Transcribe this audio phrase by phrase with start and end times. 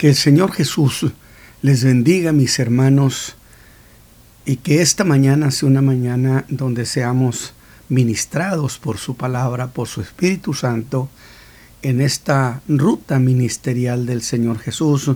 [0.00, 1.08] Que el Señor Jesús
[1.60, 3.36] les bendiga, mis hermanos,
[4.46, 7.52] y que esta mañana sea una mañana donde seamos
[7.90, 11.10] ministrados por su palabra, por su Espíritu Santo,
[11.82, 15.10] en esta ruta ministerial del Señor Jesús,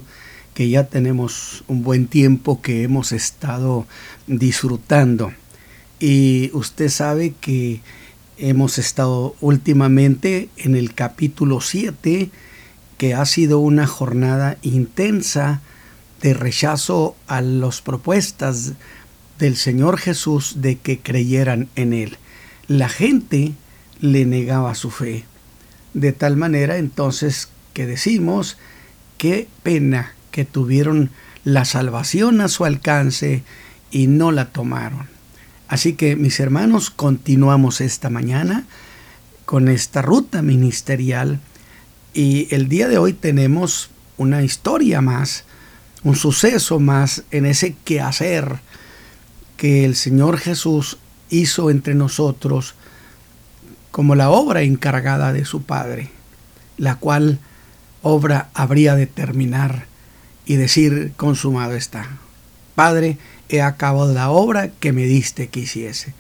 [0.53, 3.87] que ya tenemos un buen tiempo que hemos estado
[4.27, 5.33] disfrutando.
[5.99, 7.81] Y usted sabe que
[8.37, 12.31] hemos estado últimamente en el capítulo 7,
[12.99, 15.61] que ha sido una jornada intensa
[16.21, 18.73] de rechazo a las propuestas
[19.39, 22.19] del Señor Jesús de que creyeran en Él.
[22.67, 23.53] La gente
[24.01, 25.25] le negaba su fe.
[25.93, 28.57] De tal manera entonces que decimos,
[29.19, 31.11] qué pena que tuvieron
[31.45, 33.43] la salvación a su alcance
[33.91, 35.09] y no la tomaron.
[35.69, 38.65] Así que mis hermanos, continuamos esta mañana
[39.45, 41.41] con esta ruta ministerial
[42.15, 45.45] y el día de hoy tenemos una historia más,
[46.05, 48.61] un suceso más en ese quehacer
[49.57, 50.99] que el Señor Jesús
[51.29, 52.75] hizo entre nosotros
[53.91, 56.11] como la obra encargada de su Padre,
[56.77, 57.41] la cual
[58.03, 59.87] obra habría de terminar
[60.47, 62.09] y decir consumado está.
[62.75, 63.19] Padre,
[63.49, 66.15] he acabado la obra que me diste que hiciese.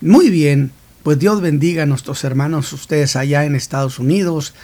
[0.00, 4.54] Muy bien, pues Dios bendiga a nuestros hermanos, ustedes allá en Estados Unidos,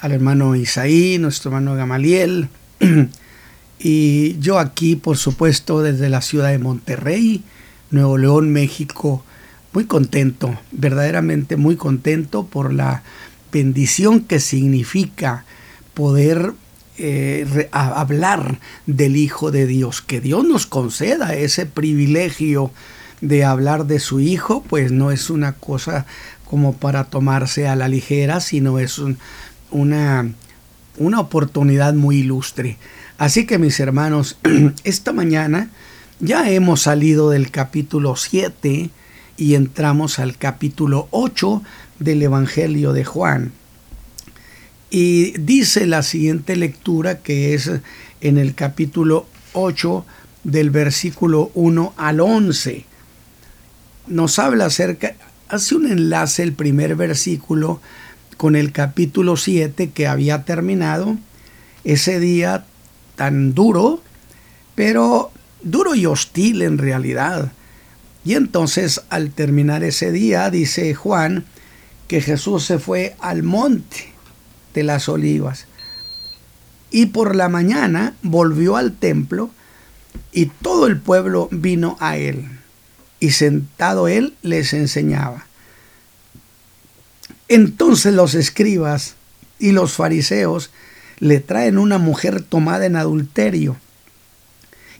[0.00, 2.48] al hermano Isaí, nuestro hermano Gamaliel,
[3.78, 7.42] y yo aquí, por supuesto, desde la ciudad de Monterrey,
[7.90, 9.24] Nuevo León, México,
[9.72, 13.02] muy contento, verdaderamente muy contento por la
[13.52, 15.44] bendición que significa
[15.94, 16.54] poder
[16.98, 22.70] eh, hablar del Hijo de Dios, que Dios nos conceda ese privilegio
[23.20, 26.06] de hablar de su Hijo, pues no es una cosa
[26.46, 29.00] como para tomarse a la ligera, sino es
[29.70, 30.32] una,
[30.98, 32.76] una oportunidad muy ilustre.
[33.18, 34.38] Así que mis hermanos,
[34.84, 35.70] esta mañana
[36.20, 38.90] ya hemos salido del capítulo 7
[39.36, 41.62] y entramos al capítulo 8
[41.98, 43.52] del Evangelio de Juan.
[44.90, 47.70] Y dice la siguiente lectura que es
[48.20, 50.04] en el capítulo 8
[50.44, 52.84] del versículo 1 al 11.
[54.08, 55.14] Nos habla acerca,
[55.48, 57.80] hace un enlace el primer versículo
[58.40, 61.18] con el capítulo 7 que había terminado,
[61.84, 62.64] ese día
[63.14, 64.00] tan duro,
[64.74, 65.30] pero
[65.60, 67.52] duro y hostil en realidad.
[68.24, 71.44] Y entonces al terminar ese día, dice Juan,
[72.08, 74.10] que Jesús se fue al monte
[74.72, 75.66] de las olivas.
[76.90, 79.50] Y por la mañana volvió al templo
[80.32, 82.48] y todo el pueblo vino a él.
[83.20, 85.49] Y sentado él les enseñaba.
[87.50, 89.16] Entonces los escribas
[89.58, 90.70] y los fariseos
[91.18, 93.76] le traen una mujer tomada en adulterio.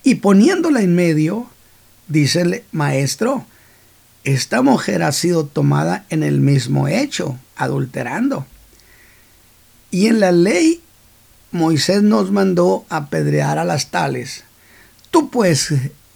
[0.02, 1.48] Y poniéndola en medio,
[2.08, 3.46] dícele, maestro,
[4.24, 8.44] esta mujer ha sido tomada en el mismo hecho, adulterando.
[9.92, 10.82] Y en la ley
[11.52, 14.42] Moisés nos mandó apedrear a las tales.
[15.12, 15.72] Tú pues,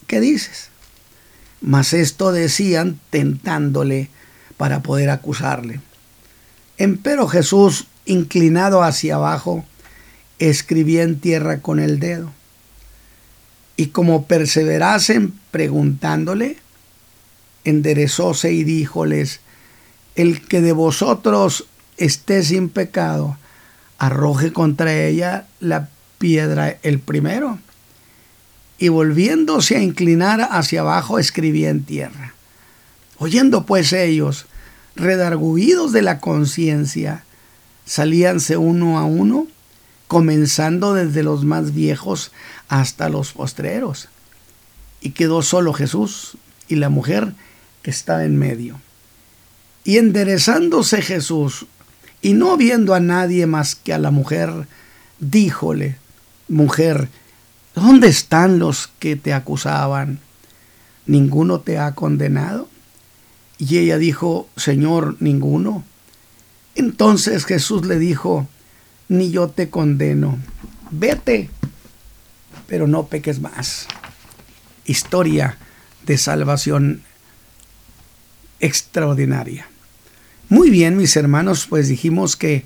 [0.09, 0.71] ¿qué dices?
[1.61, 4.11] Mas esto decían tentándole
[4.57, 5.81] para poder acusarle.
[6.79, 9.65] Empero Jesús, inclinado hacia abajo,
[10.39, 12.33] escribía en tierra con el dedo.
[13.77, 16.59] Y como perseverasen preguntándole,
[17.65, 19.41] enderezóse y díjoles,
[20.17, 23.39] el que de vosotros esté sin pecado,
[23.99, 27.59] arroje contra ella la piedra el primero.
[28.79, 32.35] Y volviéndose a inclinar hacia abajo, escribía en tierra.
[33.19, 34.47] Oyendo pues ellos,
[34.97, 37.25] redarguidos de la conciencia,
[37.85, 39.47] salíanse uno a uno,
[40.07, 42.33] comenzando desde los más viejos
[42.69, 44.09] hasta los postreros.
[45.01, 46.37] Y quedó solo Jesús
[46.69, 47.35] y la mujer
[47.83, 48.81] que estaba en medio.
[49.85, 51.67] Y enderezándose Jesús
[52.23, 54.67] y no viendo a nadie más que a la mujer,
[55.19, 55.99] díjole,
[56.49, 57.09] mujer,
[57.75, 60.21] ¿dónde están los que te acusaban?
[61.07, 62.69] ¿Ninguno te ha condenado?
[63.59, 65.85] Y ella dijo, Señor, ninguno.
[66.75, 68.49] Entonces Jesús le dijo,
[69.09, 70.39] ni yo te condeno,
[70.91, 71.51] vete,
[72.67, 73.87] pero no peques más.
[74.85, 75.59] Historia
[76.05, 77.03] de salvación
[78.61, 79.69] extraordinaria.
[80.49, 82.65] Muy bien, mis hermanos, pues dijimos que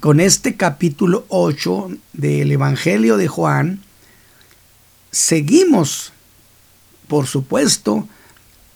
[0.00, 3.80] con este capítulo 8 del Evangelio de Juan,
[5.10, 6.12] seguimos,
[7.08, 8.08] por supuesto,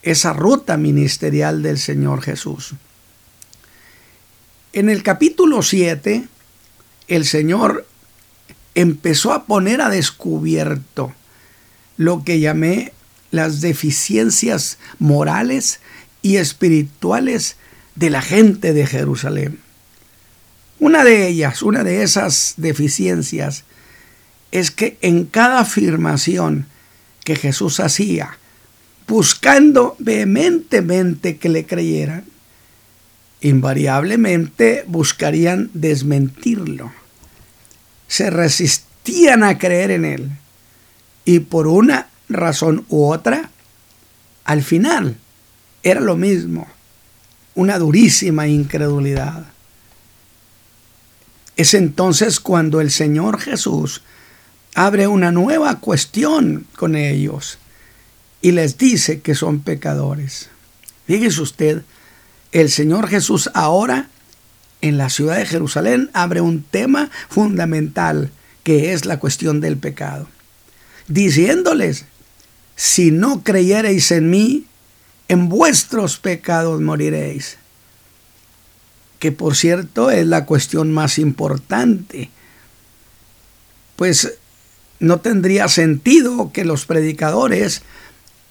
[0.04, 2.74] esa ruta ministerial del Señor Jesús.
[4.74, 6.26] En el capítulo 7,
[7.08, 7.86] el Señor
[8.74, 11.12] empezó a poner a descubierto
[11.96, 12.92] lo que llamé
[13.30, 15.80] las deficiencias morales
[16.22, 17.56] y espirituales
[17.94, 19.60] de la gente de Jerusalén.
[20.80, 23.64] Una de ellas, una de esas deficiencias,
[24.52, 26.66] es que en cada afirmación
[27.24, 28.38] que Jesús hacía,
[29.06, 32.24] buscando vehementemente que le creyeran,
[33.40, 36.92] invariablemente buscarían desmentirlo.
[38.08, 40.30] Se resistían a creer en él.
[41.24, 43.50] Y por una razón u otra,
[44.44, 45.16] al final
[45.82, 46.66] era lo mismo,
[47.54, 49.46] una durísima incredulidad.
[51.56, 54.02] Es entonces cuando el Señor Jesús
[54.74, 57.58] abre una nueva cuestión con ellos
[58.44, 60.50] y les dice que son pecadores.
[61.06, 61.82] Fíjese usted,
[62.52, 64.10] el Señor Jesús ahora
[64.82, 68.30] en la ciudad de Jerusalén abre un tema fundamental
[68.62, 70.28] que es la cuestión del pecado,
[71.08, 72.04] diciéndoles,
[72.76, 74.66] si no creyereis en mí,
[75.28, 77.56] en vuestros pecados moriréis.
[79.20, 82.28] Que por cierto es la cuestión más importante,
[83.96, 84.34] pues
[85.00, 87.80] no tendría sentido que los predicadores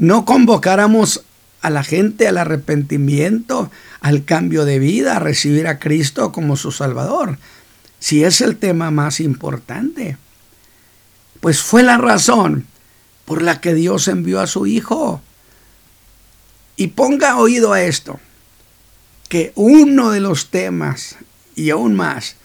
[0.03, 1.23] no convocáramos
[1.61, 3.71] a la gente al arrepentimiento,
[4.01, 7.37] al cambio de vida, a recibir a Cristo como su Salvador,
[7.99, 10.17] si es el tema más importante.
[11.39, 12.67] Pues fue la razón
[13.23, 15.21] por la que Dios envió a su Hijo.
[16.75, 18.19] Y ponga oído a esto,
[19.29, 21.15] que uno de los temas,
[21.55, 22.35] y aún más,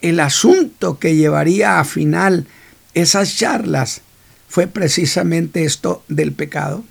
[0.00, 2.48] el asunto que llevaría a final
[2.94, 4.02] esas charlas
[4.52, 6.84] fue precisamente esto del pecado.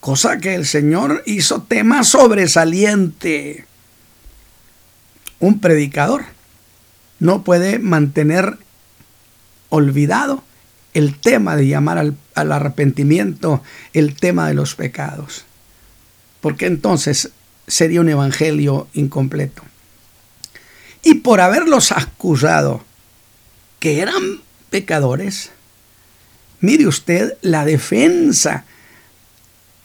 [0.00, 3.64] Cosa que el Señor hizo tema sobresaliente.
[5.38, 6.24] Un predicador
[7.20, 8.58] no puede mantener
[9.68, 10.42] olvidado
[10.94, 13.62] el tema de llamar al, arrepentimiento,
[13.92, 15.44] el tema de los pecados.
[16.40, 17.30] Porque entonces
[17.68, 19.62] sería un evangelio incompleto.
[21.04, 22.82] Y por haberlos acusado
[23.78, 25.52] que eran pecadores,
[26.64, 28.64] mire usted la defensa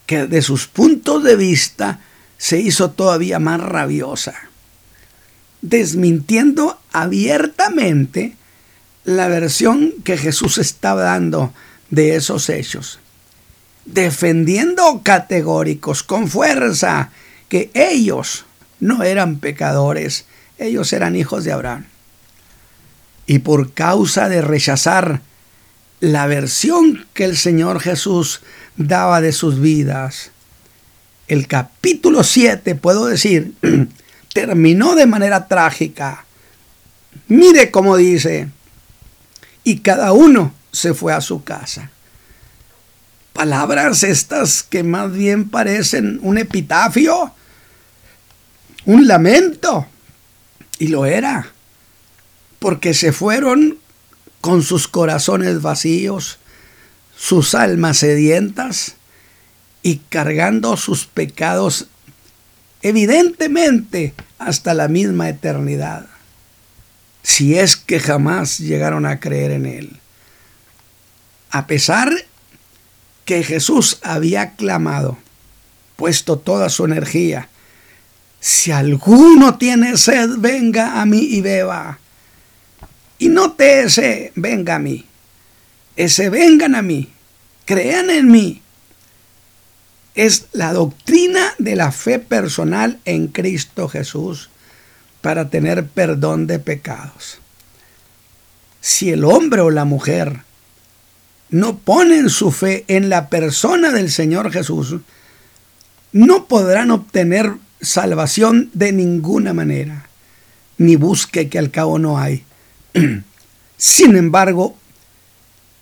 [0.05, 1.99] que de sus puntos de vista
[2.37, 4.33] se hizo todavía más rabiosa,
[5.61, 8.35] desmintiendo abiertamente
[9.03, 11.53] la versión que Jesús estaba dando
[11.89, 12.99] de esos hechos,
[13.85, 17.11] defendiendo categóricos con fuerza
[17.49, 18.45] que ellos
[18.79, 20.25] no eran pecadores,
[20.57, 21.85] ellos eran hijos de Abraham.
[23.25, 25.21] Y por causa de rechazar
[25.99, 28.41] la versión que el Señor Jesús
[28.77, 30.31] daba de sus vidas,
[31.27, 33.53] el capítulo 7, puedo decir,
[34.33, 36.25] terminó de manera trágica.
[37.27, 38.49] Mire cómo dice,
[39.63, 41.91] y cada uno se fue a su casa.
[43.33, 47.33] Palabras estas que más bien parecen un epitafio,
[48.85, 49.87] un lamento.
[50.79, 51.51] Y lo era,
[52.59, 53.77] porque se fueron
[54.41, 56.39] con sus corazones vacíos,
[57.15, 58.95] sus almas sedientas
[59.81, 61.87] y cargando sus pecados
[62.81, 66.07] evidentemente hasta la misma eternidad
[67.29, 69.99] si es que jamás llegaron a creer en Él.
[71.51, 72.11] A pesar
[73.25, 75.17] que Jesús había clamado,
[75.95, 77.49] puesto toda su energía,
[78.39, 81.98] si alguno tiene sed, venga a mí y beba.
[83.19, 85.05] Y no te ese, venga a mí.
[85.95, 87.09] Ese vengan a mí,
[87.65, 88.61] crean en mí.
[90.15, 94.49] Es la doctrina de la fe personal en Cristo Jesús
[95.21, 97.39] para tener perdón de pecados.
[98.81, 100.43] Si el hombre o la mujer
[101.49, 104.95] no ponen su fe en la persona del Señor Jesús,
[106.13, 110.07] no podrán obtener salvación de ninguna manera,
[110.77, 112.45] ni busque que al cabo no hay.
[113.77, 114.77] Sin embargo,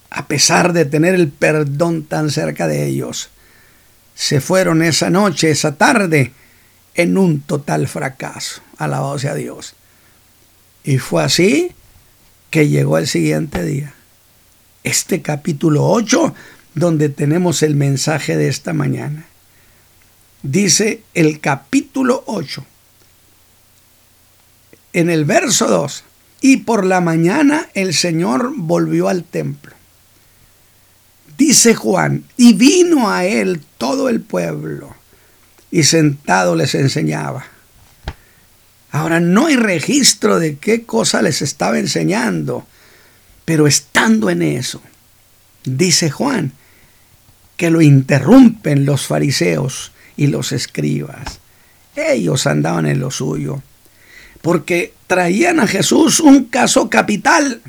[0.09, 3.29] a pesar de tener el perdón tan cerca de ellos,
[4.15, 6.33] se fueron esa noche, esa tarde,
[6.95, 8.61] en un total fracaso.
[8.77, 9.75] Alabado sea Dios.
[10.83, 11.71] Y fue así
[12.49, 13.93] que llegó el siguiente día.
[14.83, 16.33] Este capítulo 8,
[16.73, 19.25] donde tenemos el mensaje de esta mañana.
[20.43, 22.65] Dice el capítulo 8,
[24.93, 26.03] en el verso 2,
[26.41, 29.73] y por la mañana el Señor volvió al templo.
[31.37, 34.95] Dice Juan, y vino a él todo el pueblo
[35.69, 37.45] y sentado les enseñaba.
[38.91, 42.65] Ahora no hay registro de qué cosa les estaba enseñando,
[43.45, 44.81] pero estando en eso,
[45.63, 46.53] dice Juan,
[47.57, 51.39] que lo interrumpen los fariseos y los escribas.
[51.95, 53.61] Ellos andaban en lo suyo,
[54.41, 57.61] porque traían a Jesús un caso capital,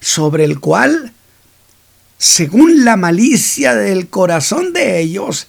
[0.00, 1.12] sobre el cual,
[2.18, 5.48] según la malicia del corazón de ellos,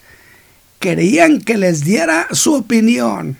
[0.79, 3.37] querían que les diera su opinión.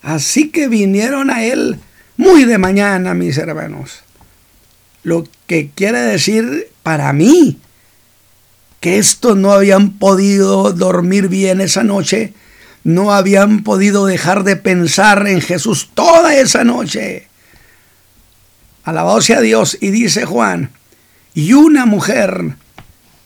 [0.00, 1.78] Así que vinieron a él
[2.16, 4.00] muy de mañana, mis hermanos.
[5.04, 7.58] Lo que quiere decir para mí
[8.80, 12.34] que estos no habían podido dormir bien esa noche,
[12.84, 17.28] no habían podido dejar de pensar en Jesús toda esa noche.
[18.84, 19.78] Alabado sea Dios.
[19.80, 20.70] Y dice Juan,
[21.34, 22.56] y una mujer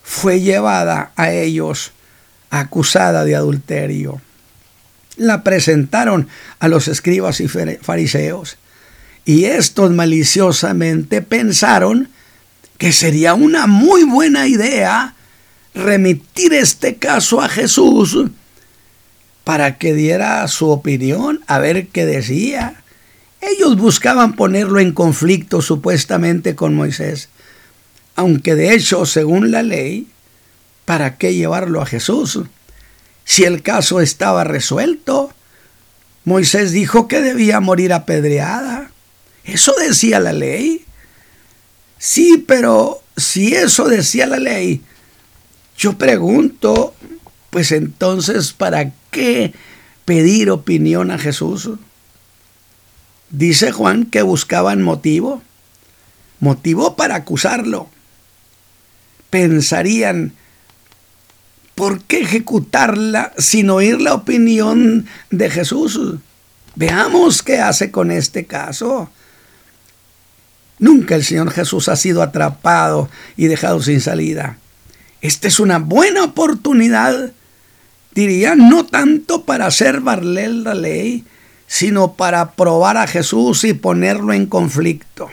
[0.02, 1.92] fue llevada a ellos
[2.50, 4.20] acusada de adulterio.
[5.16, 8.58] La presentaron a los escribas y fariseos.
[9.24, 12.10] Y estos maliciosamente pensaron
[12.78, 15.14] que sería una muy buena idea
[15.74, 18.18] remitir este caso a Jesús
[19.46, 22.82] para que diera su opinión, a ver qué decía.
[23.40, 27.28] Ellos buscaban ponerlo en conflicto supuestamente con Moisés,
[28.16, 30.08] aunque de hecho, según la ley,
[30.84, 32.40] ¿para qué llevarlo a Jesús?
[33.24, 35.32] Si el caso estaba resuelto,
[36.24, 38.90] Moisés dijo que debía morir apedreada.
[39.44, 40.84] Eso decía la ley.
[41.98, 44.82] Sí, pero si eso decía la ley,
[45.78, 46.96] yo pregunto,
[47.50, 49.54] pues entonces, ¿para qué
[50.04, 51.70] pedir opinión a Jesús?
[53.30, 55.42] Dice Juan que buscaban motivo,
[56.40, 57.88] motivo para acusarlo.
[59.30, 60.32] Pensarían,
[61.74, 65.98] ¿por qué ejecutarla sin oír la opinión de Jesús?
[66.74, 69.10] Veamos qué hace con este caso.
[70.78, 74.58] Nunca el Señor Jesús ha sido atrapado y dejado sin salida.
[75.22, 77.32] Esta es una buena oportunidad,
[78.16, 81.24] diría, no tanto para hacer valer la ley,
[81.66, 85.28] sino para probar a Jesús y ponerlo en conflicto.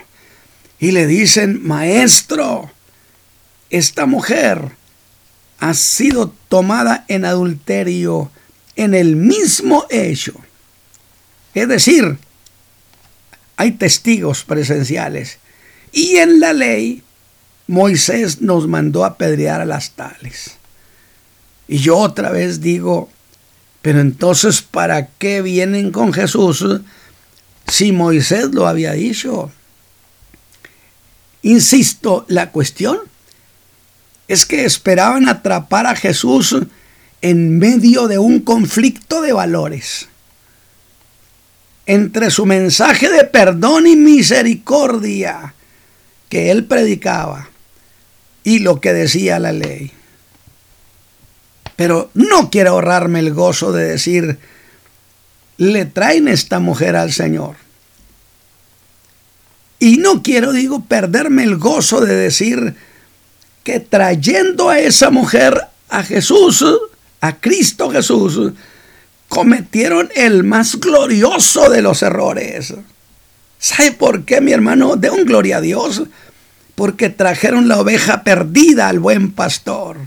[0.80, 2.70] Y le dicen, maestro,
[3.70, 4.74] esta mujer
[5.60, 8.30] ha sido tomada en adulterio
[8.76, 10.34] en el mismo hecho.
[11.54, 12.18] Es decir,
[13.56, 15.40] hay testigos presenciales.
[15.94, 17.02] Y en la ley
[17.68, 20.58] Moisés nos mandó apedrear a las tales.
[21.68, 23.10] Y yo otra vez digo,
[23.82, 26.66] pero entonces, ¿para qué vienen con Jesús
[27.68, 29.52] si Moisés lo había dicho?
[31.42, 33.00] Insisto, la cuestión
[34.28, 36.56] es que esperaban atrapar a Jesús
[37.22, 40.08] en medio de un conflicto de valores
[41.86, 45.54] entre su mensaje de perdón y misericordia
[46.30, 47.50] que él predicaba
[48.44, 49.92] y lo que decía la ley.
[51.84, 54.40] Pero no quiero ahorrarme el gozo de decir,
[55.58, 57.58] le traen esta mujer al Señor.
[59.80, 62.76] Y no quiero, digo, perderme el gozo de decir
[63.66, 65.60] que trayendo a esa mujer
[65.90, 66.64] a Jesús,
[67.20, 68.54] a Cristo Jesús,
[69.28, 72.76] cometieron el más glorioso de los errores.
[73.60, 74.96] ¿Sabe por qué, mi hermano?
[74.96, 76.04] De un gloria a Dios
[76.76, 79.98] porque trajeron la oveja perdida al buen pastor,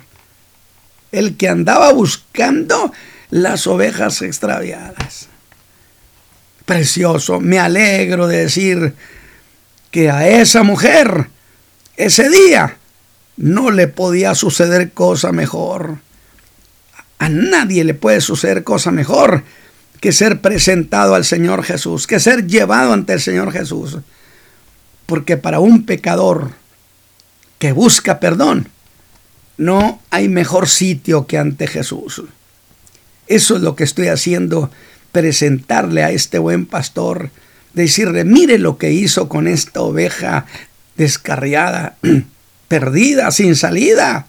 [1.19, 2.93] el que andaba buscando
[3.31, 5.29] las ovejas extraviadas.
[6.65, 8.95] Precioso, me alegro de decir
[9.91, 11.29] que a esa mujer
[11.97, 12.77] ese día
[13.37, 15.99] no le podía suceder cosa mejor.
[17.19, 19.45] A nadie le puede suceder cosa mejor
[20.01, 23.99] que ser presentado al Señor Jesús, que ser llevado ante el Señor Jesús.
[25.07, 26.51] Porque para un pecador
[27.59, 28.69] que busca perdón,
[29.57, 32.23] no hay mejor sitio que ante Jesús.
[33.27, 34.71] Eso es lo que estoy haciendo,
[35.13, 37.31] presentarle a este buen pastor,
[37.75, 40.47] decirle, mire lo que hizo con esta oveja
[40.97, 41.97] descarriada,
[42.69, 44.27] perdida, sin salida.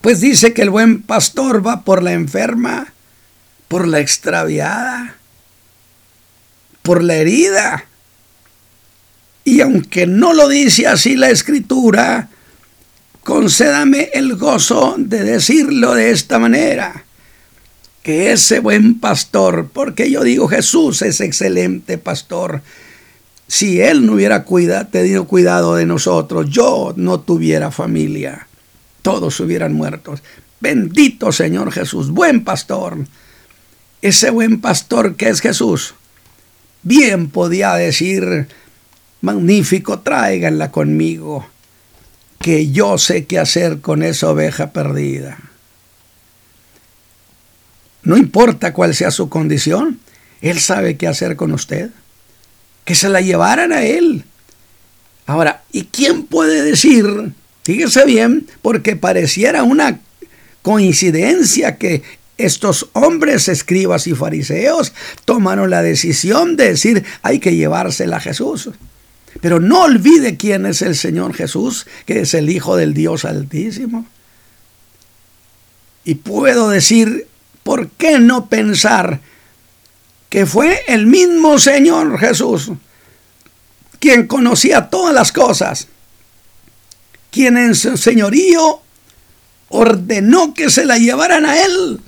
[0.00, 2.92] Pues dice que el buen pastor va por la enferma,
[3.68, 5.16] por la extraviada,
[6.82, 7.86] por la herida,
[9.44, 12.28] y aunque no lo dice así la escritura,
[13.24, 17.04] concédame el gozo de decirlo de esta manera.
[18.02, 22.62] Que ese buen pastor, porque yo digo Jesús es excelente pastor,
[23.46, 24.44] si él no hubiera
[24.90, 28.48] tenido cuidado de nosotros, yo no tuviera familia,
[29.02, 30.14] todos hubieran muerto.
[30.58, 32.98] Bendito Señor Jesús, buen pastor.
[34.00, 35.94] ese buen pastor que es Jesús,
[36.82, 38.48] bien podía decir,
[39.20, 41.46] magnífico, tráiganla conmigo,
[42.42, 45.38] que yo sé qué hacer con esa oveja perdida.
[48.02, 50.00] No importa cuál sea su condición,
[50.40, 51.90] Él sabe qué hacer con usted.
[52.84, 54.24] Que se la llevaran a Él.
[55.26, 57.06] Ahora, ¿y quién puede decir?
[57.62, 60.00] Fíjese bien, porque pareciera una
[60.62, 62.02] coincidencia que
[62.38, 64.92] estos hombres, escribas y fariseos,
[65.24, 68.70] tomaron la decisión de decir hay que llevársela a Jesús.
[69.42, 74.06] Pero no olvide quién es el Señor Jesús, que es el Hijo del Dios Altísimo.
[76.04, 77.26] Y puedo decir,
[77.62, 79.20] ¿por qué no pensar
[80.30, 82.72] que fue el mismo Señor Jesús
[84.02, 85.86] quien conocía todas las cosas,
[87.30, 88.80] quien en su señorío
[89.68, 92.00] ordenó que se la llevaran a él,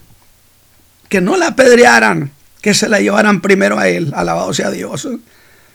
[1.08, 5.06] que no la apedrearan, que se la llevaran primero a él, alabado sea Dios.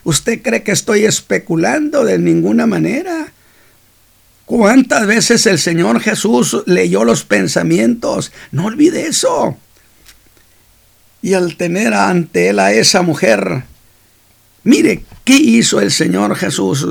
[0.09, 3.31] ¿Usted cree que estoy especulando de ninguna manera?
[4.47, 8.31] ¿Cuántas veces el Señor Jesús leyó los pensamientos?
[8.51, 9.55] No olvide eso.
[11.21, 13.65] Y al tener ante él a esa mujer,
[14.63, 16.87] mire, ¿qué hizo el Señor Jesús?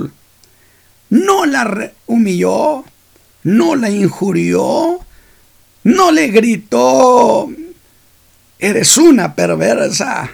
[1.11, 2.85] No la humilló,
[3.43, 5.01] no la injurió,
[5.83, 7.51] no le gritó,
[8.61, 10.31] eres una perversa,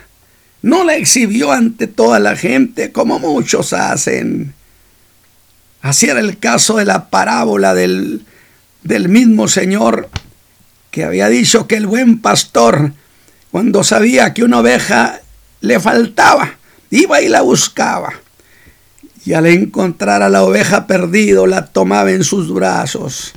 [0.64, 4.54] no la exhibió ante toda la gente como muchos hacen.
[5.82, 8.24] Así era el caso de la parábola del,
[8.82, 10.08] del mismo Señor
[10.90, 12.92] que había dicho que el buen pastor,
[13.50, 15.20] cuando sabía que una oveja
[15.60, 16.54] le faltaba,
[16.88, 18.14] iba y la buscaba.
[19.26, 23.34] Y al encontrar a la oveja perdido, la tomaba en sus brazos.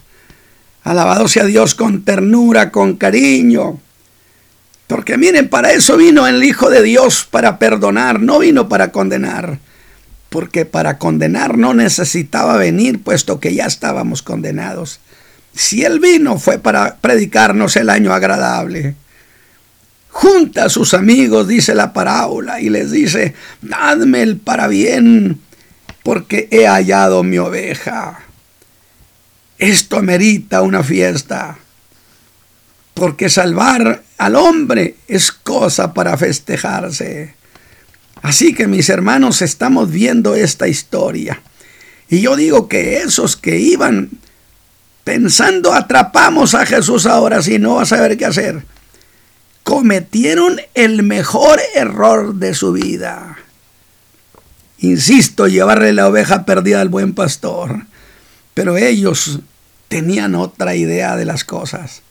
[0.82, 3.82] Alabado sea Dios con ternura, con cariño.
[4.88, 9.60] Porque miren, para eso vino el Hijo de Dios, para perdonar, no vino para condenar.
[10.30, 15.02] Porque para condenar no necesitaba venir, puesto que ya estábamos condenados.
[15.54, 18.96] Si Él vino fue para predicarnos el año agradable.
[20.10, 25.40] Junta a sus amigos, dice la parábola, y les dice, dadme el para bien,
[26.02, 28.20] porque he hallado mi oveja.
[29.60, 31.58] Esto amerita una fiesta,
[32.98, 37.36] porque salvar al hombre es cosa para festejarse.
[38.24, 41.42] Así que mis hermanos, estamos viendo esta historia.
[42.10, 44.10] Y yo digo que esos que iban
[45.04, 48.66] pensando atrapamos a Jesús ahora si no va a saber qué hacer,
[49.64, 53.38] cometieron el mejor error de su vida.
[54.80, 57.86] Insisto, llevarle la oveja perdida al buen pastor.
[58.54, 59.40] Pero ellos
[59.88, 62.02] tenían otra idea de las cosas.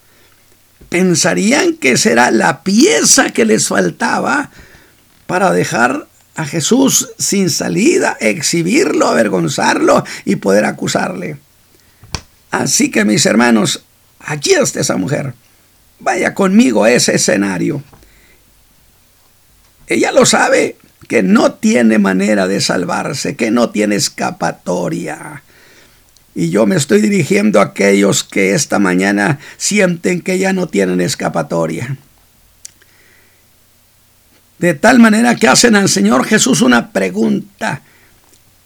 [0.89, 4.51] Pensarían que será la pieza que les faltaba
[5.25, 11.37] para dejar a Jesús sin salida, exhibirlo, avergonzarlo y poder acusarle.
[12.51, 13.83] Así que mis hermanos,
[14.19, 15.33] aquí está esa mujer.
[15.99, 17.83] Vaya conmigo a ese escenario.
[19.87, 25.43] Ella lo sabe que no tiene manera de salvarse, que no tiene escapatoria.
[26.37, 31.01] Y yo me estoy dirigiendo a aquellos que esta mañana sienten que ya no tienen
[31.01, 31.97] escapatoria.
[34.59, 37.81] De tal manera que hacen al Señor Jesús una pregunta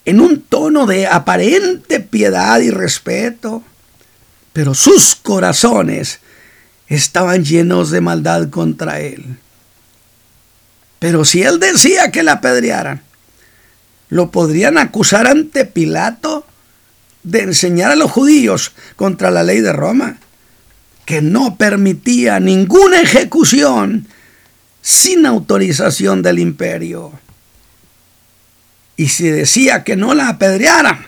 [0.03, 3.63] en un tono de aparente piedad y respeto,
[4.51, 6.19] pero sus corazones
[6.89, 9.37] estaban llenos de maldad contra él.
[10.99, 13.01] Pero si él decía que la apedrearan,
[14.09, 16.45] lo podrían acusar ante Pilato
[17.23, 20.17] de enseñar a los judíos contra la ley de Roma,
[21.05, 24.07] que no permitía ninguna ejecución
[24.81, 27.11] sin autorización del imperio.
[28.97, 31.07] Y si decía que no la apedrearan,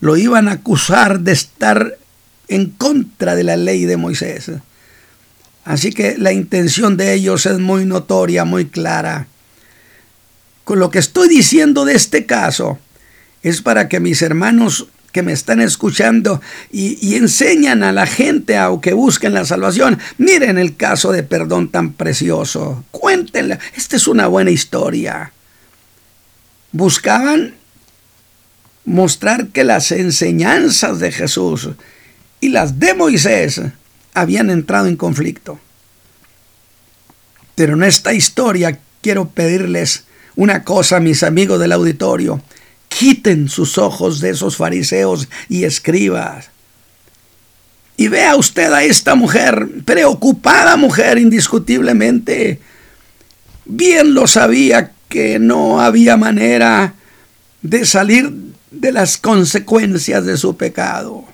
[0.00, 1.98] lo iban a acusar de estar
[2.48, 4.50] en contra de la ley de Moisés.
[5.64, 9.26] Así que la intención de ellos es muy notoria, muy clara.
[10.64, 12.78] Con lo que estoy diciendo de este caso
[13.42, 18.68] es para que mis hermanos que me están escuchando y, enseñan a la gente a
[18.82, 19.98] que busquen la salvación.
[20.18, 22.84] Miren el caso de perdón tan precioso.
[22.90, 23.58] Cuéntenla.
[23.74, 25.32] Esta es una buena historia.
[26.70, 27.54] Buscaban
[28.84, 31.70] mostrar que las enseñanzas de Jesús
[32.42, 33.62] y las de Moisés
[34.12, 35.58] habían entrado en conflicto.
[37.54, 42.42] Pero en esta historia quiero pedirles una cosa, mis amigos del auditorio.
[42.98, 46.48] Quiten sus ojos de esos fariseos y escribas.
[47.98, 52.58] Y vea usted a esta mujer, preocupada mujer indiscutiblemente,
[53.66, 56.94] bien lo sabía que no había manera
[57.60, 58.32] de salir
[58.70, 61.26] de las consecuencias de su pecado,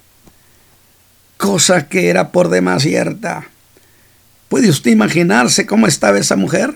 [1.37, 3.45] cosa que era por demás cierta.
[4.49, 6.75] ¿Puede usted imaginarse cómo estaba esa mujer?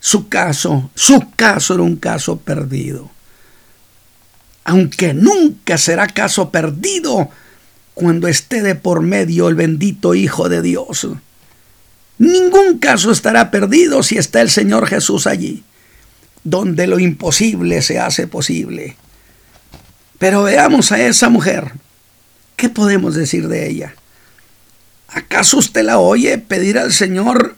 [0.00, 3.08] Su caso, su caso era un caso perdido.
[4.64, 7.30] Aunque nunca será caso perdido
[7.94, 11.08] cuando esté de por medio el bendito Hijo de Dios.
[12.18, 15.64] Ningún caso estará perdido si está el Señor Jesús allí,
[16.44, 18.96] donde lo imposible se hace posible.
[20.18, 21.72] Pero veamos a esa mujer.
[22.54, 23.94] ¿Qué podemos decir de ella?
[25.08, 27.56] ¿Acaso usted la oye pedir al Señor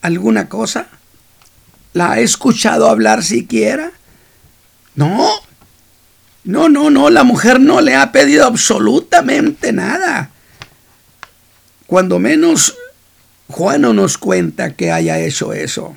[0.00, 0.88] alguna cosa?
[1.92, 3.92] ¿La ha escuchado hablar siquiera?
[4.94, 5.28] No.
[6.46, 10.30] No, no, no, la mujer no le ha pedido absolutamente nada.
[11.88, 12.76] Cuando menos
[13.48, 15.96] Juan no nos cuenta que haya hecho eso.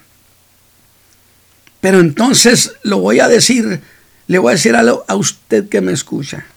[1.81, 3.81] Pero entonces lo voy a decir,
[4.25, 6.47] le voy a decir algo a usted que me escucha.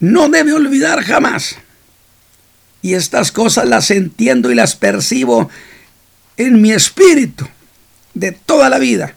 [0.00, 1.56] No debe olvidar jamás.
[2.80, 5.50] Y estas cosas las entiendo y las percibo
[6.38, 7.46] en mi espíritu
[8.14, 9.14] de toda la vida.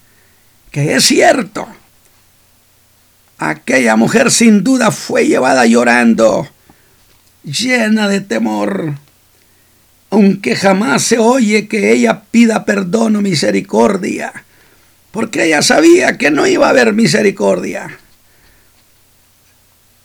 [0.71, 1.78] Que es cierto.
[3.39, 6.47] Aquella mujer sin duda fue llevada llorando,
[7.43, 8.95] llena de temor
[10.10, 14.34] aunque jamás se oye que ella pida perdón o misericordia,
[15.12, 17.99] porque ella sabía que no iba a haber misericordia.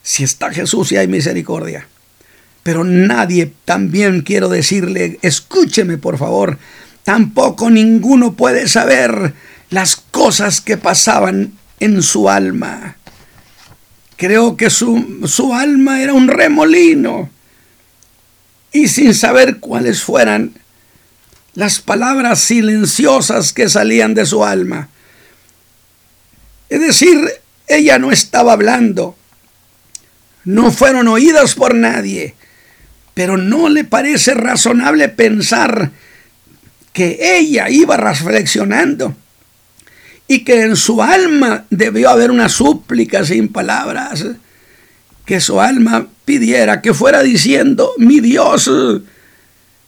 [0.02, 1.86] Si está Jesús y hay misericordia.
[2.62, 6.58] Pero nadie, también quiero decirle, escúcheme por favor,
[7.02, 9.34] tampoco ninguno puede saber
[9.70, 12.96] las cosas que pasaban en su alma.
[14.16, 17.30] Creo que su, su alma era un remolino.
[18.72, 20.54] Y sin saber cuáles fueran
[21.54, 24.88] las palabras silenciosas que salían de su alma.
[26.68, 27.18] Es decir,
[27.68, 29.16] ella no estaba hablando,
[30.44, 32.34] no fueron oídas por nadie,
[33.14, 35.92] pero no le parece razonable pensar
[36.92, 39.16] que ella iba reflexionando
[40.26, 44.24] y que en su alma debió haber una súplica sin palabras
[45.24, 48.70] que su alma pidiera que fuera diciendo, mi Dios,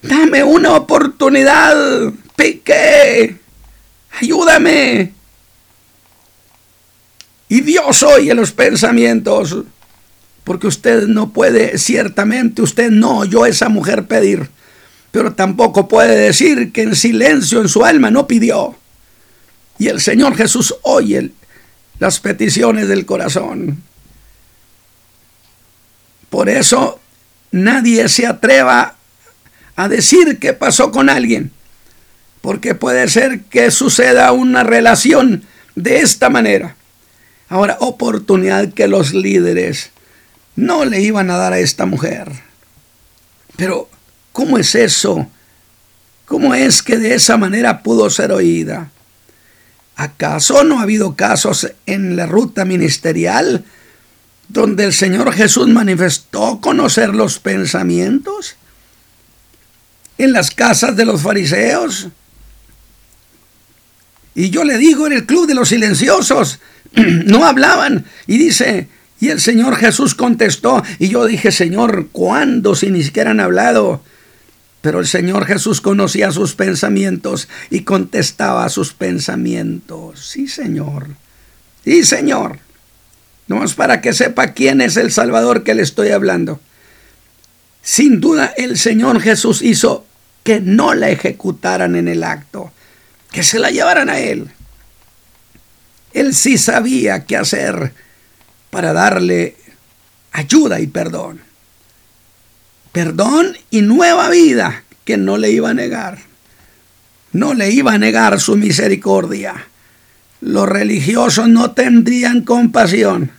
[0.03, 3.37] dame una oportunidad, Piqué,
[4.20, 5.12] ayúdame.
[7.49, 9.57] Y Dios oye los pensamientos,
[10.44, 14.49] porque usted no puede, ciertamente usted no oyó esa mujer pedir,
[15.12, 18.77] pero tampoco puede decir que en silencio en su alma no pidió.
[19.79, 21.31] Y el Señor Jesús oye
[21.99, 23.83] las peticiones del corazón.
[26.31, 27.01] Por eso
[27.51, 28.97] nadie se atreva
[29.77, 31.51] a decir qué pasó con alguien,
[32.41, 36.77] porque puede ser que suceda una relación de esta manera.
[37.49, 39.91] Ahora, oportunidad que los líderes
[40.57, 42.33] no le iban a dar a esta mujer.
[43.57, 43.89] Pero,
[44.33, 45.29] ¿cómo es eso?
[46.25, 48.91] ¿Cómo es que de esa manera pudo ser oída?
[49.97, 53.65] ¿Acaso no ha habido casos en la ruta ministerial
[54.49, 58.57] donde el Señor Jesús manifestó conocer los pensamientos?
[60.19, 62.09] ¿En las casas de los fariseos?
[64.35, 66.61] Y yo le digo en el club de los silenciosos,
[66.93, 68.05] no hablaban.
[68.27, 73.31] Y dice, y el Señor Jesús contestó, y yo dije, Señor, ¿cuándo si ni siquiera
[73.31, 74.03] han hablado?
[74.87, 80.29] Pero el Señor Jesús conocía sus pensamientos y contestaba sus pensamientos.
[80.29, 81.09] Sí, Señor.
[81.83, 82.61] Sí, Señor.
[83.49, 86.61] No es para que sepa quién es el Salvador que le estoy hablando.
[87.83, 90.07] Sin duda el Señor Jesús hizo
[90.44, 92.70] que no la ejecutaran en el acto,
[93.33, 94.53] que se la llevaran a Él.
[96.12, 97.92] Él sí sabía qué hacer
[98.70, 99.57] para darle
[100.31, 101.46] ayuda y perdón.
[102.97, 106.19] Perdón y nueva vida que no le iba a negar.
[107.33, 109.69] No le iba a negar su misericordia.
[110.41, 113.33] Los religiosos no tendrían compasión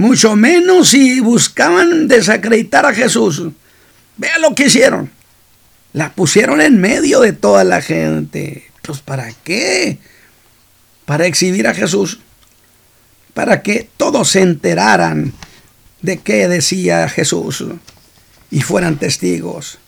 [0.00, 3.42] mucho menos si buscaban desacreditar a Jesús.
[4.16, 5.10] Vea lo que hicieron.
[5.92, 8.70] La pusieron en medio de toda la gente.
[8.82, 9.98] Pues ¿para qué?
[11.04, 12.20] Para exhibir a Jesús.
[13.34, 15.34] Para que todos se enteraran
[16.02, 17.64] de qué decía Jesús
[18.50, 19.78] y fueran testigos.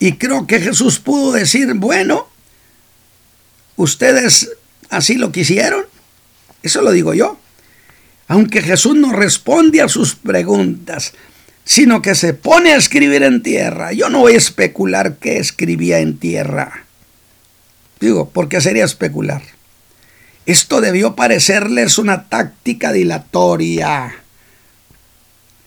[0.00, 2.28] Y creo que Jesús pudo decir, bueno,
[3.76, 4.50] ustedes
[4.90, 5.84] así lo quisieron.
[6.62, 7.38] Eso lo digo yo.
[8.28, 11.14] Aunque Jesús no responde a sus preguntas,
[11.64, 13.92] sino que se pone a escribir en tierra.
[13.92, 16.84] Yo no voy a especular qué escribía en tierra.
[18.00, 19.42] Digo, porque sería especular.
[20.46, 24.14] Esto debió parecerles una táctica dilatoria.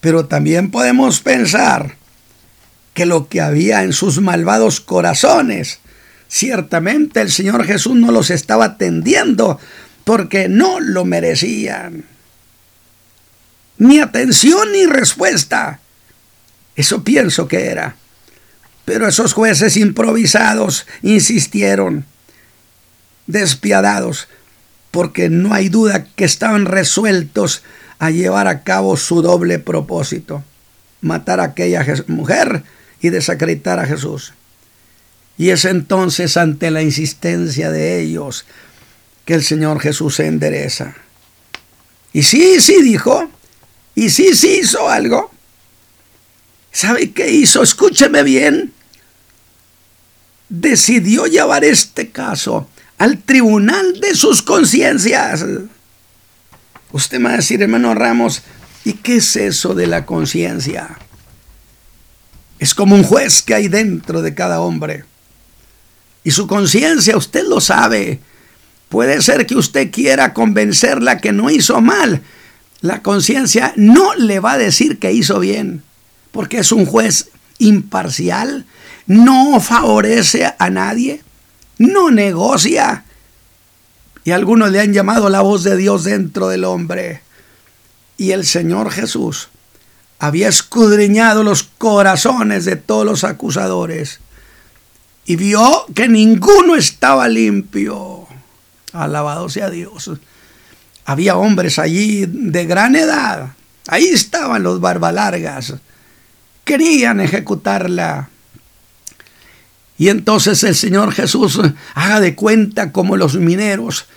[0.01, 1.95] Pero también podemos pensar
[2.93, 5.79] que lo que había en sus malvados corazones,
[6.27, 9.59] ciertamente el Señor Jesús no los estaba atendiendo
[10.03, 12.05] porque no lo merecían.
[13.77, 15.79] Ni atención ni respuesta.
[16.75, 17.95] Eso pienso que era.
[18.85, 22.05] Pero esos jueces improvisados insistieron,
[23.27, 24.27] despiadados,
[24.89, 27.63] porque no hay duda que estaban resueltos
[28.01, 30.43] a llevar a cabo su doble propósito,
[31.01, 32.63] matar a aquella mujer
[32.99, 34.33] y desacreditar a Jesús.
[35.37, 38.45] Y es entonces ante la insistencia de ellos
[39.23, 40.95] que el Señor Jesús se endereza.
[42.11, 43.29] Y sí, sí dijo,
[43.93, 45.31] y sí, sí hizo algo.
[46.71, 47.61] ¿Sabe qué hizo?
[47.61, 48.73] Escúcheme bien.
[50.49, 55.45] Decidió llevar este caso al tribunal de sus conciencias.
[56.91, 58.41] Usted me va a decir, hermano Ramos,
[58.83, 60.97] ¿y qué es eso de la conciencia?
[62.59, 65.05] Es como un juez que hay dentro de cada hombre.
[66.23, 68.19] Y su conciencia, usted lo sabe.
[68.89, 72.21] Puede ser que usted quiera convencerla que no hizo mal.
[72.81, 75.83] La conciencia no le va a decir que hizo bien,
[76.31, 78.65] porque es un juez imparcial,
[79.07, 81.21] no favorece a nadie,
[81.77, 83.05] no negocia.
[84.23, 87.21] Y algunos le han llamado la voz de Dios dentro del hombre.
[88.17, 89.49] Y el Señor Jesús
[90.19, 94.19] había escudriñado los corazones de todos los acusadores
[95.25, 98.27] y vio que ninguno estaba limpio.
[98.93, 100.11] Alabado sea Dios.
[101.05, 103.53] Había hombres allí de gran edad.
[103.87, 105.75] Ahí estaban los barbalargas.
[106.63, 108.29] Querían ejecutarla.
[110.01, 111.61] Y entonces el Señor Jesús
[111.93, 114.07] haga de cuenta como los mineros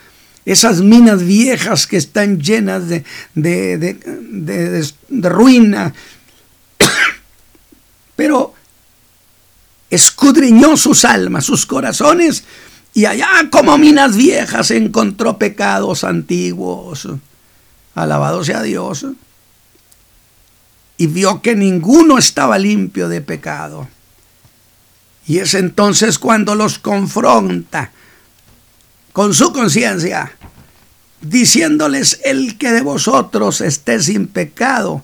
[0.47, 5.92] esas minas viejas que están llenas de, de, de, de ruina.
[8.16, 8.55] Pero
[9.90, 12.44] escudriñó sus almas, sus corazones,
[12.94, 17.09] y allá como minas viejas encontró pecados antiguos.
[17.94, 19.05] Alabado sea Dios.
[20.97, 23.87] Y vio que ninguno estaba limpio de pecado.
[25.26, 27.90] Y es entonces cuando los confronta
[29.12, 30.32] con su conciencia,
[31.20, 35.02] diciéndoles, el que de vosotros esté sin pecado,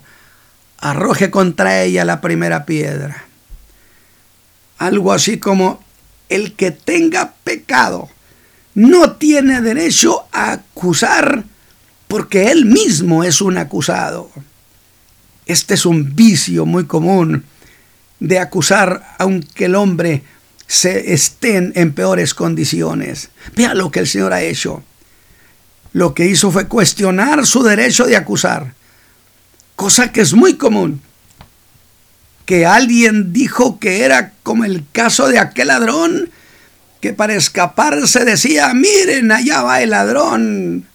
[0.77, 3.25] arroje contra ella la primera piedra.
[4.77, 5.83] Algo así como,
[6.29, 8.09] el que tenga pecado
[8.73, 11.43] no tiene derecho a acusar
[12.07, 14.29] porque él mismo es un acusado.
[15.45, 17.45] Este es un vicio muy común
[18.21, 20.23] de acusar aunque el hombre
[20.67, 23.29] se estén en peores condiciones.
[23.57, 24.83] Vea lo que el Señor ha hecho.
[25.91, 28.73] Lo que hizo fue cuestionar su derecho de acusar,
[29.75, 31.01] cosa que es muy común.
[32.45, 36.29] Que alguien dijo que era como el caso de aquel ladrón
[37.01, 40.87] que para escaparse decía, miren, allá va el ladrón.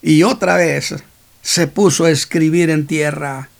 [0.00, 0.94] Y otra vez
[1.42, 3.50] se puso a escribir en tierra.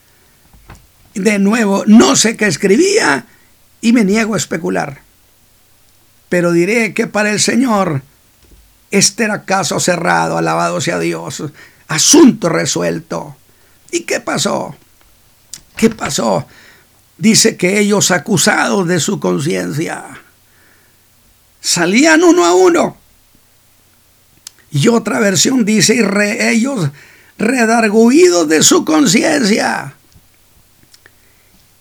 [1.16, 3.26] De nuevo, no sé qué escribía
[3.80, 5.06] y me niego a especular
[6.28, 8.02] pero diré que para el Señor
[8.90, 11.42] este era caso cerrado, alabado sea Dios,
[11.88, 13.36] asunto resuelto.
[13.90, 14.76] ¿Y qué pasó?
[15.76, 16.46] ¿Qué pasó?
[17.18, 20.04] Dice que ellos acusados de su conciencia
[21.60, 22.96] salían uno a uno.
[24.70, 26.90] Y otra versión dice, y ellos
[27.38, 29.95] redarguidos de su conciencia.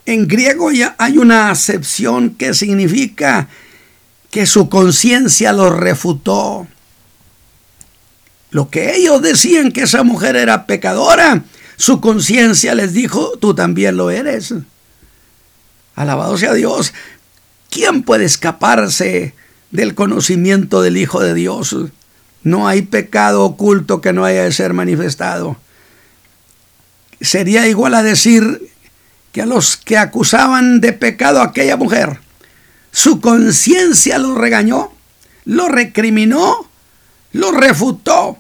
[0.05, 3.47] En griego ya hay una acepción que significa
[4.29, 6.67] que su conciencia lo refutó.
[8.51, 11.43] Lo que ellos decían que esa mujer era pecadora,
[11.77, 14.53] su conciencia les dijo, tú también lo eres.
[15.95, 16.93] Alabado sea Dios.
[17.69, 19.33] ¿Quién puede escaparse
[19.71, 21.75] del conocimiento del Hijo de Dios?
[22.43, 25.57] No hay pecado oculto que no haya de ser manifestado.
[27.19, 28.69] Sería igual a decir
[29.35, 32.21] que a los que acusaban de pecado a aquella mujer,
[32.93, 34.93] su conciencia lo regañó,
[35.43, 36.69] lo recriminó,
[37.33, 38.37] lo refutó.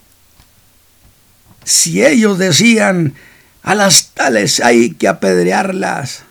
[1.65, 3.13] Si ellos decían,
[3.61, 6.23] a las tales hay que apedrearlas,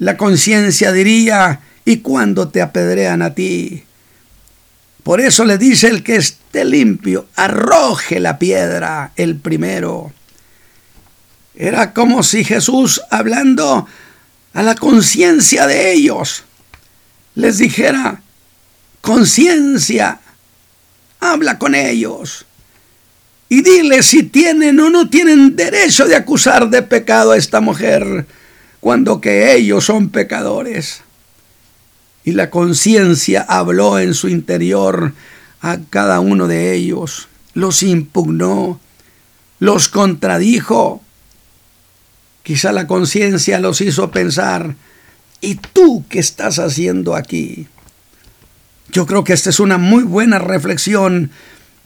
[0.00, 3.84] la conciencia diría, ¿y cuándo te apedrean a ti?
[5.04, 10.12] Por eso le dice el que esté limpio, arroje la piedra el primero.
[11.60, 13.88] Era como si Jesús, hablando
[14.54, 16.44] a la conciencia de ellos,
[17.34, 18.22] les dijera,
[19.00, 20.20] conciencia,
[21.18, 22.46] habla con ellos
[23.48, 28.26] y dile si tienen o no tienen derecho de acusar de pecado a esta mujer
[28.78, 31.00] cuando que ellos son pecadores.
[32.22, 35.12] Y la conciencia habló en su interior
[35.60, 38.78] a cada uno de ellos, los impugnó,
[39.58, 41.02] los contradijo.
[42.48, 44.74] Quizá la conciencia los hizo pensar,
[45.42, 47.66] ¿y tú qué estás haciendo aquí?
[48.90, 51.30] Yo creo que esta es una muy buena reflexión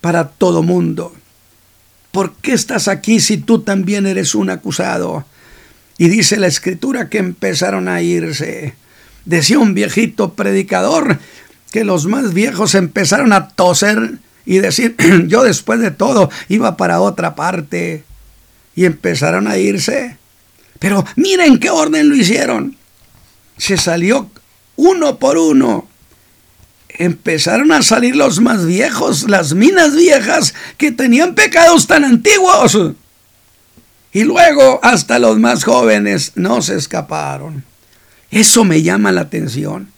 [0.00, 1.12] para todo mundo.
[2.12, 5.24] ¿Por qué estás aquí si tú también eres un acusado?
[5.98, 8.76] Y dice la escritura que empezaron a irse.
[9.24, 11.18] Decía un viejito predicador
[11.72, 14.94] que los más viejos empezaron a toser y decir,
[15.26, 18.04] yo después de todo iba para otra parte.
[18.76, 20.21] Y empezaron a irse.
[20.82, 22.76] Pero miren qué orden lo hicieron.
[23.56, 24.30] Se salió
[24.76, 25.88] uno por uno
[26.98, 32.78] empezaron a salir los más viejos, las minas viejas que tenían pecados tan antiguos.
[34.12, 37.64] Y luego hasta los más jóvenes no se escaparon.
[38.30, 39.90] Eso me llama la atención.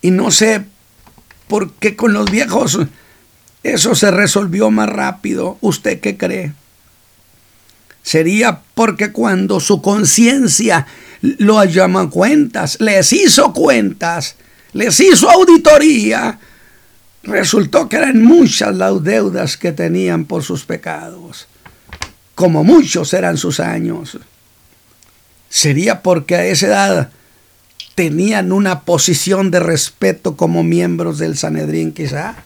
[0.00, 0.64] Y no sé
[1.48, 2.78] por qué con los viejos
[3.62, 5.58] eso se resolvió más rápido.
[5.60, 6.52] ¿Usted qué cree?
[8.02, 10.86] Sería porque cuando su conciencia
[11.20, 14.36] lo llama cuentas, les hizo cuentas,
[14.72, 16.38] les hizo auditoría,
[17.22, 21.46] resultó que eran muchas las deudas que tenían por sus pecados,
[22.34, 24.18] como muchos eran sus años.
[25.48, 27.10] Sería porque a esa edad
[27.94, 32.36] tenían una posición de respeto como miembros del Sanedrín quizá,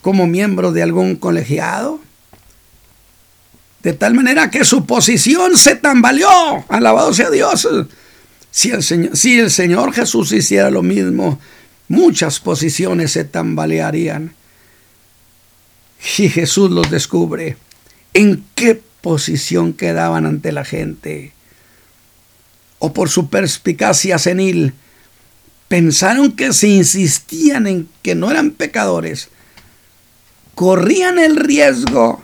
[0.00, 2.00] como miembros de algún colegiado.
[3.82, 6.64] De tal manera que su posición se tambaleó.
[6.68, 7.66] Alabado sea Dios.
[8.50, 11.40] Si el, Señor, Jesús hiciera lo mismo,
[11.88, 14.34] muchas posiciones se tambalearían.
[16.18, 17.56] Y Jesús los descubre.
[18.12, 21.32] ¿En qué posición quedaban ante la gente?
[22.78, 24.74] O por su perspicacia senil,
[25.68, 29.28] pensaron que si insistían en que no eran pecadores,
[30.54, 32.22] corrían el riesgo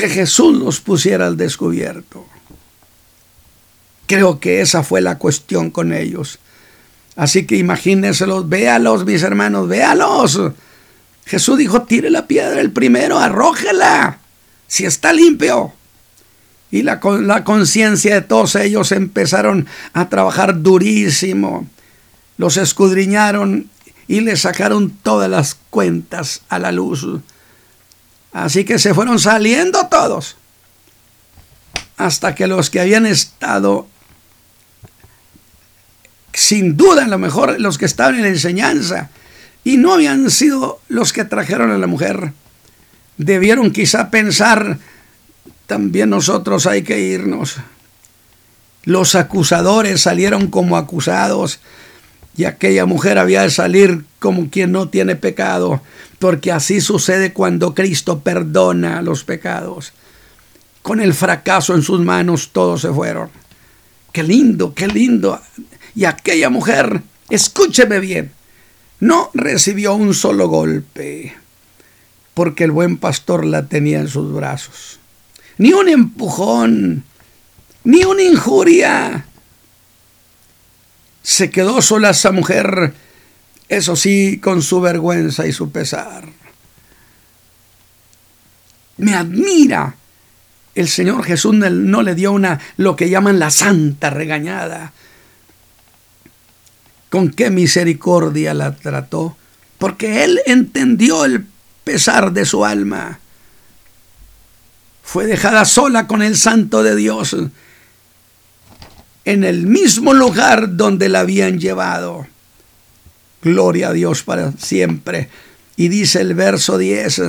[0.00, 2.26] que Jesús los pusiera al descubierto.
[4.06, 6.38] Creo que esa fue la cuestión con ellos.
[7.16, 10.40] Así que imagínenselos, véalos, mis hermanos, véalos.
[11.26, 14.20] Jesús dijo, tire la piedra el primero, arrójela,
[14.66, 15.74] si está limpio.
[16.70, 21.68] Y la, la conciencia de todos ellos empezaron a trabajar durísimo.
[22.38, 23.68] Los escudriñaron
[24.08, 27.06] y le sacaron todas las cuentas a la luz.
[28.32, 30.36] Así que se fueron saliendo todos.
[31.96, 33.86] Hasta que los que habían estado
[36.32, 39.10] sin duda a lo mejor los que estaban en la enseñanza
[39.64, 42.32] y no habían sido los que trajeron a la mujer.
[43.18, 44.78] Debieron quizá pensar,
[45.66, 47.56] también nosotros hay que irnos.
[48.84, 51.60] Los acusadores salieron como acusados
[52.36, 55.82] y aquella mujer había de salir como quien no tiene pecado,
[56.20, 59.92] porque así sucede cuando Cristo perdona los pecados.
[60.82, 63.30] Con el fracaso en sus manos todos se fueron.
[64.12, 65.40] Qué lindo, qué lindo
[65.94, 68.32] y aquella mujer, escúcheme bien,
[69.00, 71.34] no recibió un solo golpe,
[72.34, 74.98] porque el buen pastor la tenía en sus brazos.
[75.58, 77.04] Ni un empujón,
[77.84, 79.26] ni una injuria.
[81.22, 82.94] Se quedó sola esa mujer,
[83.70, 86.28] eso sí, con su vergüenza y su pesar.
[88.98, 89.94] Me admira.
[90.74, 94.92] El Señor Jesús no le dio una, lo que llaman la santa regañada
[97.10, 99.36] con qué misericordia la trató,
[99.78, 101.44] porque él entendió el
[101.84, 103.18] pesar de su alma.
[105.02, 107.36] Fue dejada sola con el santo de Dios
[109.24, 112.26] en el mismo lugar donde la habían llevado.
[113.42, 115.28] Gloria a Dios para siempre.
[115.76, 117.22] Y dice el verso 10,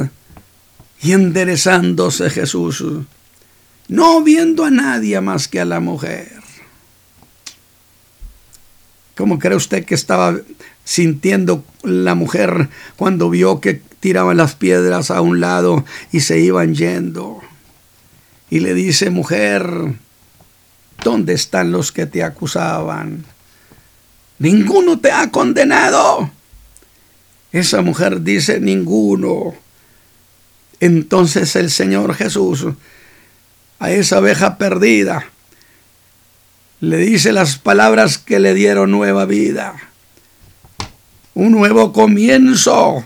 [1.04, 2.84] y enderezándose Jesús,
[3.88, 6.42] no viendo a nadie más que a la mujer
[9.22, 10.36] ¿Cómo cree usted que estaba
[10.84, 16.74] sintiendo la mujer cuando vio que tiraban las piedras a un lado y se iban
[16.74, 17.40] yendo?
[18.50, 19.70] Y le dice, mujer,
[21.04, 23.26] ¿dónde están los que te acusaban?
[24.42, 26.32] Ninguno te ha condenado.
[27.52, 29.54] Esa mujer dice, ninguno.
[30.80, 32.66] Entonces el Señor Jesús
[33.78, 35.28] a esa abeja perdida.
[36.80, 39.76] Le dice las palabras que le dieron nueva vida.
[41.36, 43.04] Un nuevo comienzo.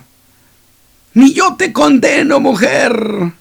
[1.16, 3.34] Ni yo te condeno, mujer.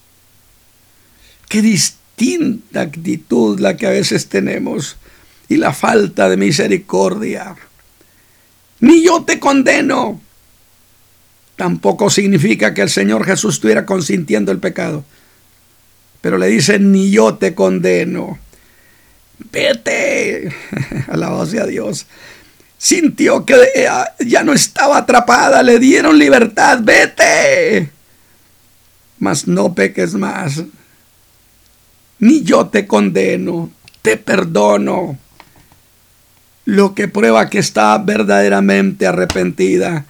[1.48, 4.96] Qué distinta actitud la que a veces tenemos
[5.48, 7.54] y la falta de misericordia.
[8.84, 10.20] Ni yo te condeno.
[11.56, 15.06] Tampoco significa que el Señor Jesús estuviera consintiendo el pecado.
[16.20, 18.38] Pero le dice, ni yo te condeno.
[19.50, 20.54] Vete.
[21.08, 22.06] Alabado sea Dios.
[22.76, 23.56] Sintió que
[24.18, 25.62] ya no estaba atrapada.
[25.62, 26.80] Le dieron libertad.
[26.82, 27.88] Vete.
[29.18, 30.62] Mas no peques más.
[32.18, 33.72] Ni yo te condeno.
[34.02, 35.18] Te perdono.
[36.64, 40.06] Lo que prueba que está verdaderamente arrepentida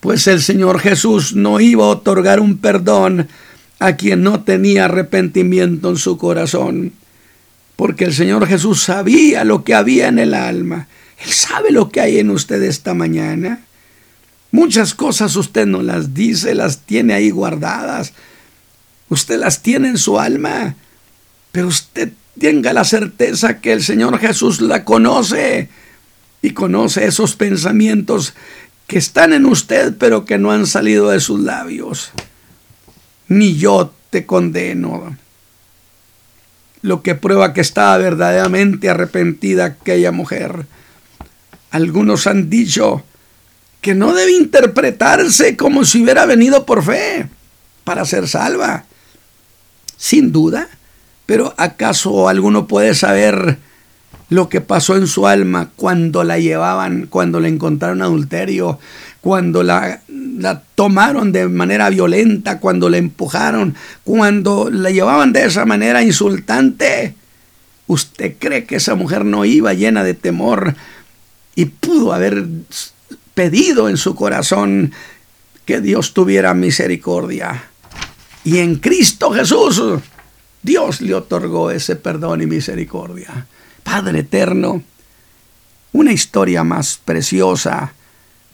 [0.00, 3.28] pues el Señor Jesús no iba a otorgar un perdón
[3.80, 6.92] a quien no tenía arrepentimiento en su corazón,
[7.76, 10.88] porque el Señor Jesús sabía lo que había en el alma.
[11.24, 13.60] Él sabe lo que hay en usted esta mañana.
[14.50, 18.12] Muchas cosas usted no las dice, las tiene ahí guardadas.
[19.08, 20.76] Usted las tiene en su alma,
[21.50, 25.68] pero usted tenga la certeza que el Señor Jesús la conoce
[26.42, 28.34] y conoce esos pensamientos
[28.86, 32.10] que están en usted pero que no han salido de sus labios.
[33.28, 35.16] Ni yo te condeno.
[36.82, 40.66] Lo que prueba que estaba verdaderamente arrepentida aquella mujer.
[41.70, 43.04] Algunos han dicho
[43.80, 47.28] que no debe interpretarse como si hubiera venido por fe
[47.84, 48.84] para ser salva.
[49.96, 50.68] Sin duda,
[51.28, 53.58] pero ¿acaso alguno puede saber
[54.30, 58.78] lo que pasó en su alma cuando la llevaban, cuando la encontraron adulterio,
[59.20, 63.74] cuando la, la, tomaron de manera violenta, cuando la empujaron,
[64.04, 67.14] cuando la llevaban de esa manera insultante.
[67.88, 70.76] ¿Usted cree que esa mujer no iba llena de temor
[71.54, 72.46] y pudo haber
[73.34, 74.92] pedido en su corazón
[75.66, 77.64] que Dios tuviera misericordia?
[78.44, 79.82] Y en Cristo Jesús,
[80.62, 83.46] Dios le otorgó ese perdón y misericordia.
[83.82, 84.82] Padre eterno,
[85.92, 87.92] una historia más preciosa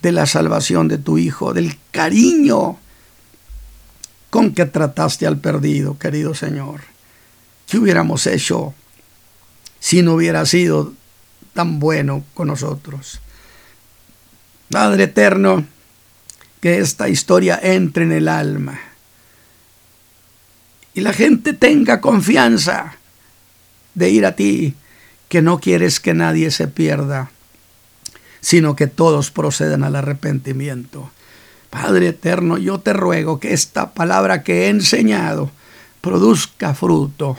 [0.03, 2.79] de la salvación de tu Hijo, del cariño
[4.31, 6.83] con que trataste al perdido, querido Señor.
[7.69, 8.75] ¿Qué hubiéramos hecho
[9.81, 10.93] si no hubiera sido
[11.55, 13.21] tan bueno con nosotros?
[14.71, 15.65] Padre eterno,
[16.61, 18.81] que esta historia entre en el alma
[20.95, 22.97] y la gente tenga confianza
[23.95, 24.75] de ir a ti
[25.29, 27.31] que no quieres que nadie se pierda,
[28.41, 31.11] sino que todos procedan al arrepentimiento.
[31.71, 35.51] Padre eterno, yo te ruego que esta palabra que he enseñado
[36.01, 37.39] produzca fruto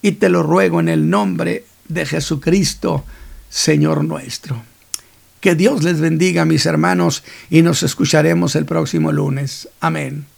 [0.00, 3.04] y te lo ruego en el nombre de Jesucristo,
[3.50, 4.62] Señor nuestro.
[5.40, 9.68] Que Dios les bendiga, mis hermanos, y nos escucharemos el próximo lunes.
[9.80, 10.31] Amén.